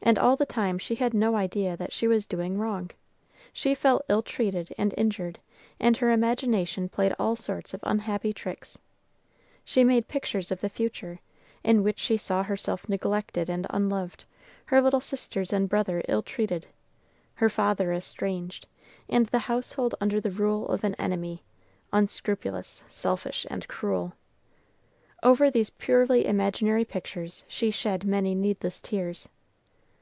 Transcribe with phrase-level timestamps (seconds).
[0.00, 2.92] And all the time she had no idea that she was doing wrong.
[3.52, 5.38] She felt ill treated and injured,
[5.78, 8.78] and her imagination played all sorts of unhappy tricks.
[9.66, 11.18] She made pictures of the future,
[11.62, 14.24] in which she saw herself neglected and unloved,
[14.66, 16.66] her little sisters and brother ill treated,
[17.34, 18.66] her father estranged,
[19.10, 21.42] and the household under the rule of an enemy,
[21.92, 24.14] unscrupulous, selfish, and cruel.
[25.22, 29.28] Over these purely imaginary pictures she shed many needless tears.